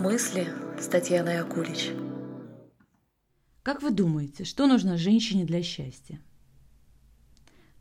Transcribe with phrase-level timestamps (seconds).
[0.00, 0.48] Мысли
[0.80, 1.90] с Татьяной Акулич.
[3.62, 6.18] Как вы думаете, что нужно женщине для счастья?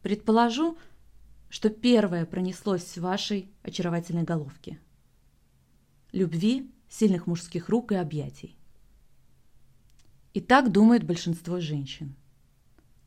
[0.01, 0.77] Предположу,
[1.47, 4.81] что первое пронеслось в вашей очаровательной головке.
[6.11, 8.57] Любви, сильных мужских рук и объятий.
[10.33, 12.17] И так думает большинство женщин.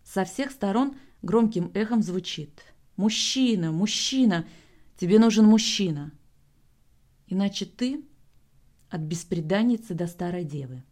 [0.04, 2.62] Со всех сторон громким эхом звучит
[2.96, 4.48] «Мужчина, мужчина,
[4.96, 6.12] тебе нужен мужчина».
[7.26, 8.06] Иначе ты
[8.92, 10.82] от беспреданницы до старой девы.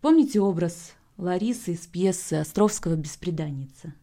[0.00, 3.94] Помните образ Ларисы из пьесы Островского «Беспреданница»?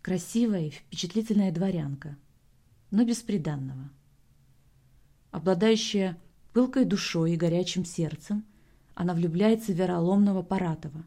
[0.00, 2.16] Красивая и впечатлительная дворянка,
[2.90, 3.90] но беспреданного.
[5.30, 6.16] Обладающая
[6.54, 8.46] пылкой душой и горячим сердцем,
[8.94, 11.04] она влюбляется в вероломного Паратова.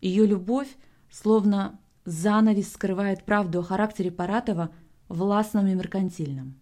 [0.00, 0.76] Ее любовь,
[1.08, 4.74] словно занавес, скрывает правду о характере Паратова
[5.08, 6.60] властном и меркантильном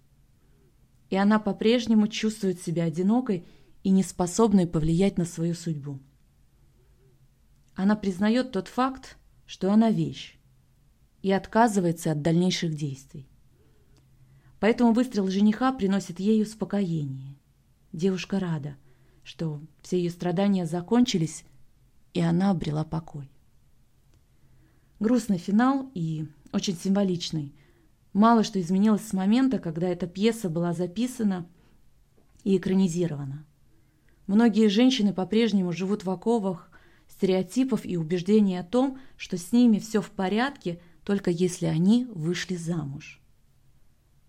[1.10, 3.44] и она по-прежнему чувствует себя одинокой
[3.82, 6.00] и неспособной повлиять на свою судьбу.
[7.74, 10.38] Она признает тот факт, что она вещь,
[11.22, 13.28] и отказывается от дальнейших действий.
[14.60, 17.36] Поэтому выстрел жениха приносит ей успокоение.
[17.92, 18.76] Девушка рада,
[19.22, 21.44] что все ее страдания закончились,
[22.12, 23.30] и она обрела покой.
[24.98, 27.54] Грустный финал и очень символичный–
[28.12, 31.46] Мало что изменилось с момента, когда эта пьеса была записана
[32.44, 33.44] и экранизирована.
[34.26, 36.70] Многие женщины по-прежнему живут в оковах
[37.08, 42.56] стереотипов и убеждений о том, что с ними все в порядке, только если они вышли
[42.56, 43.20] замуж.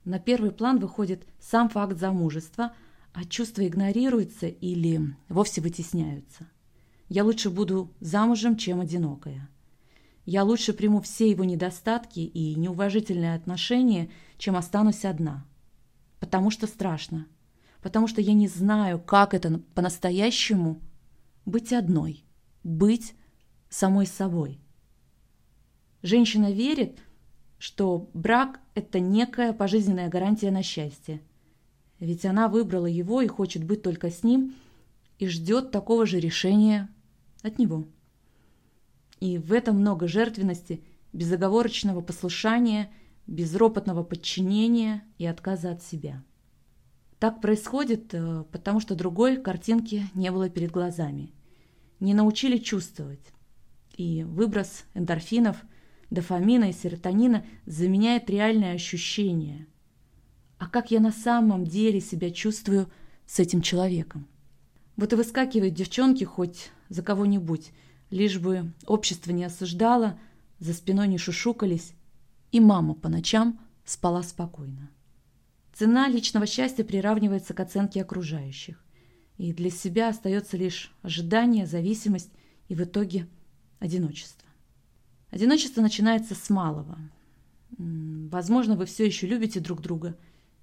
[0.05, 2.73] На первый план выходит сам факт замужества,
[3.13, 6.47] а чувства игнорируются или вовсе вытесняются.
[7.09, 9.49] Я лучше буду замужем, чем одинокая.
[10.29, 15.43] Я лучше приму все его недостатки и неуважительные отношения, чем останусь одна.
[16.19, 17.25] Потому что страшно.
[17.81, 20.81] Потому что я не знаю, как это по-настоящему
[21.47, 22.23] быть одной,
[22.63, 23.15] быть
[23.69, 24.59] самой собой.
[26.03, 26.99] Женщина верит,
[27.57, 31.23] что брак– это некая пожизненная гарантия на счастье.
[31.99, 34.53] Ведь она выбрала его и хочет быть только с ним,
[35.17, 36.87] и ждет такого же решения
[37.41, 37.87] от него.
[39.19, 40.81] И в этом много жертвенности,
[41.11, 42.91] безоговорочного послушания,
[43.27, 46.23] безропотного подчинения и отказа от себя.
[47.19, 51.33] Так происходит, э, потому что другой картинки не было перед глазами.
[51.99, 53.33] Не научили чувствовать.
[53.97, 55.57] И выброс эндорфинов,
[56.09, 59.67] дофамина и серотонина заменяет реальное ощущение.
[60.57, 62.89] А как я на самом деле себя чувствую
[63.25, 64.27] с этим человеком?
[64.95, 67.71] Вот и выскакивают девчонки хоть за кого-нибудь–
[68.09, 70.19] лишь бы общество не осуждало,
[70.59, 71.93] за спиной не шушукались,
[72.51, 74.89] и мама по ночам спала спокойно.
[75.73, 78.83] Цена личного счастья приравнивается к оценке окружающих,
[79.37, 82.31] и для себя остается лишь ожидание, зависимость
[82.67, 83.27] и в итоге
[83.79, 84.47] одиночество.
[85.29, 86.97] Одиночество начинается с малого.
[87.77, 90.17] Возможно, вы все еще любите друг друга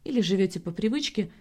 [0.04, 1.30] или живете по привычке–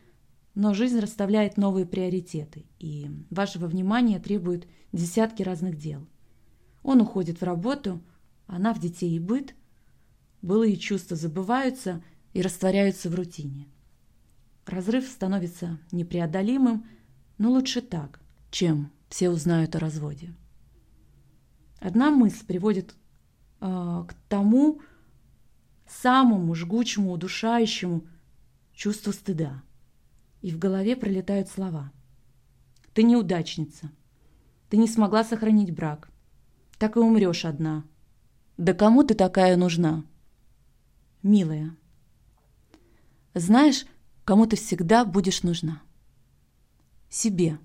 [0.55, 6.07] но жизнь расставляет новые приоритеты, и вашего внимания требует десятки разных дел.
[6.81, 8.01] Он уходит в работу,
[8.47, 9.53] она в детей и быт,
[10.41, 12.01] былые чувства забываются
[12.33, 13.67] и растворяются в рутине.
[14.65, 16.87] Разрыв становится непреодолимым,
[17.37, 20.33] но лучше так, чем все узнают о разводе.
[21.79, 22.95] Одна мысль приводит
[23.59, 24.81] э, к тому
[25.85, 28.05] самому жгучему, удушающему
[28.73, 29.61] чувству стыда–
[30.45, 31.91] и в голове пролетают слова.
[32.93, 33.89] «Ты неудачница.
[34.69, 36.11] Ты не смогла сохранить брак.
[36.77, 37.83] Так и умрешь одна.
[38.55, 40.05] Да кому ты такая нужна?»
[41.23, 41.75] «Милая,
[43.33, 43.87] знаешь,
[44.23, 45.81] кому ты всегда будешь нужна?»
[47.09, 47.57] «Себе.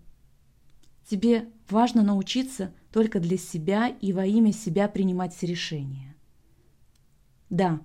[1.06, 6.16] Тебе важно научиться только для себя и во имя себя принимать все решения.
[7.50, 7.82] Да,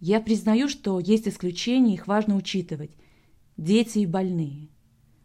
[0.00, 2.96] я признаю, что есть исключения, их важно учитывать,
[3.56, 4.68] дети и больные.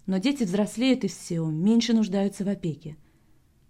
[0.06, 2.98] Но дети взрослеют из всего, меньше нуждаются в опеке.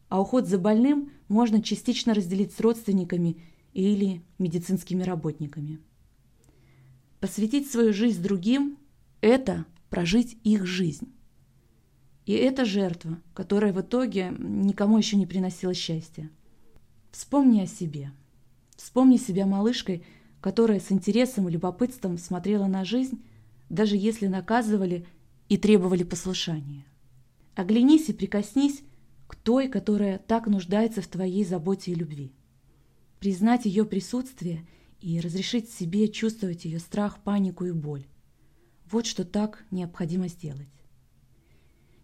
[0.10, 3.38] А уход за больным можно частично разделить с родственниками
[3.74, 5.80] или медицинскими работниками.
[7.20, 8.78] Посвятить свою жизнь другим–
[9.22, 11.14] это прожить их жизнь.
[12.26, 16.30] И это жертва, которая в итоге никому еще не приносила счастья.
[17.12, 18.12] Вспомни о себе.
[18.76, 20.04] Вспомни себя малышкой,
[20.40, 23.22] которая с интересом и любопытством смотрела на жизнь
[23.72, 25.08] даже если наказывали
[25.48, 26.86] и требовали послушания.
[27.56, 28.82] Оглянись и прикоснись
[29.28, 32.34] к той, которая так нуждается в твоей заботе и любви.
[33.20, 34.68] Признать ее присутствие
[35.00, 38.06] и разрешить себе чувствовать ее страх, панику и боль.
[38.90, 40.68] Вот что так необходимо сделать.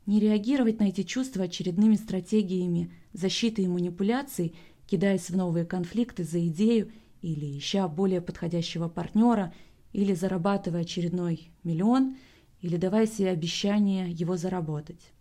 [0.05, 4.55] Не реагировать на эти чувства очередными стратегиями защиты и манипуляций,
[4.85, 9.53] кидаясь в новые конфликты за идею или ища более подходящего партнера,
[9.93, 12.17] или зарабатывая очередной миллион,
[12.61, 15.11] или давая себе обещание его заработать.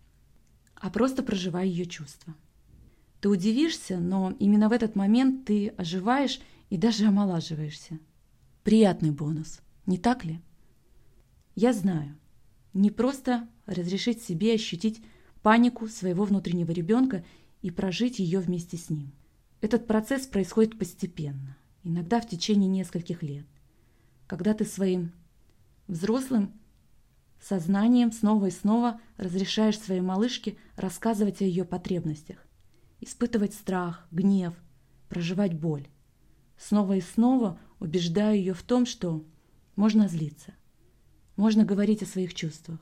[0.75, 2.35] А просто проживай ее чувства.
[3.21, 7.99] Ты удивишься, но именно в этот момент ты оживаешь и даже омолаживаешься.
[8.63, 10.39] Приятный бонус, не так ли?
[11.55, 12.15] Я знаю,
[12.73, 15.01] не просто разрешить себе ощутить
[15.41, 17.25] панику своего внутреннего ребенка
[17.61, 19.11] и прожить ее вместе с ним.
[19.61, 23.45] Этот процесс происходит постепенно, иногда в течение нескольких лет.
[24.27, 25.13] Когда ты своим
[25.87, 26.53] взрослым
[27.39, 32.45] сознанием снова и снова разрешаешь своей малышке рассказывать о ее потребностях,
[32.99, 34.53] испытывать страх, гнев,
[35.07, 35.87] проживать боль.
[36.57, 39.25] Снова и снова убеждаю ее в том, что
[39.75, 40.53] можно злиться,
[41.35, 42.79] можно говорить о своих чувствах,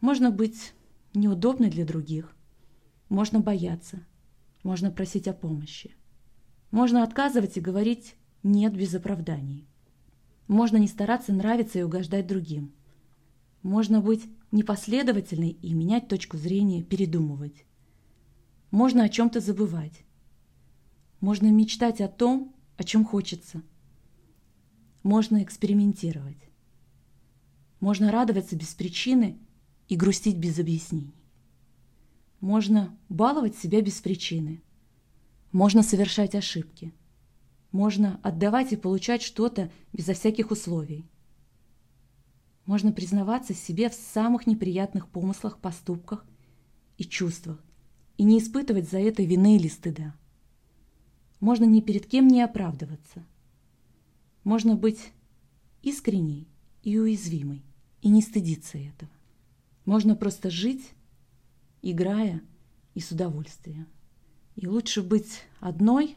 [0.00, 0.74] можно быть
[1.14, 2.36] неудобной для других,
[3.08, 4.06] можно бояться,
[4.62, 5.96] можно просить о помощи,
[6.70, 9.66] можно отказывать и говорить «нет» без оправданий.
[10.48, 12.72] Можно не стараться нравиться и угождать другим.
[13.62, 17.64] Можно быть непоследовательной и менять точку зрения, передумывать.
[18.70, 20.04] Можно о чем-то забывать.
[21.20, 23.62] Можно мечтать о том, о чем хочется.
[25.02, 26.38] Можно экспериментировать.
[27.80, 29.38] Можно радоваться без причины
[29.88, 31.14] и грустить без объяснений.
[32.40, 34.62] Можно баловать себя без причины.
[35.52, 36.92] Можно совершать ошибки.
[37.76, 41.04] Можно отдавать и получать что-то безо всяких условий.
[42.64, 46.24] Можно признаваться себе в самых неприятных помыслах, поступках
[46.96, 47.62] и чувствах
[48.16, 50.14] и не испытывать за это вины или стыда.
[51.38, 53.26] Можно ни перед кем не оправдываться.
[54.42, 55.12] Можно быть
[55.82, 56.48] искренней
[56.82, 57.62] и уязвимой
[58.00, 59.10] и не стыдиться этого.
[59.84, 60.94] Можно просто жить,
[61.82, 62.40] играя
[62.94, 63.86] и с удовольствием.
[64.54, 66.16] И лучше быть одной,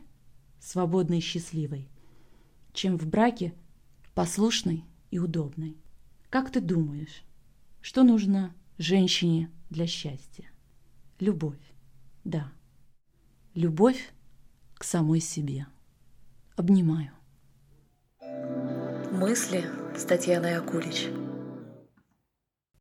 [0.59, 1.87] свободной и счастливой,
[2.73, 3.53] чем в браке
[4.13, 5.77] послушной и удобной.
[6.29, 7.23] Как ты думаешь,
[7.81, 10.49] что нужно женщине для счастья?
[11.19, 11.57] Любовь.
[12.23, 12.51] Да.
[13.55, 14.11] Любовь
[14.75, 15.67] к самой себе.
[16.55, 17.11] Обнимаю.
[19.11, 19.65] Мысли
[19.97, 21.07] с Татьяной Акулич.